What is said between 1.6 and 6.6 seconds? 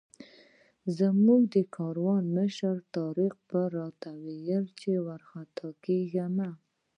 کاروان مشر طارق به راته ویل چې وارخطا کېږه مه.